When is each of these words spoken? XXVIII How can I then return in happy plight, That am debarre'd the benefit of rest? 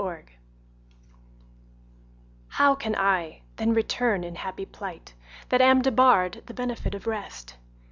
XXVIII 0.03 0.25
How 2.47 2.73
can 2.73 2.95
I 2.95 3.43
then 3.57 3.75
return 3.75 4.23
in 4.23 4.33
happy 4.33 4.65
plight, 4.65 5.13
That 5.49 5.61
am 5.61 5.83
debarre'd 5.83 6.41
the 6.47 6.55
benefit 6.55 6.95
of 6.95 7.05
rest? 7.05 7.55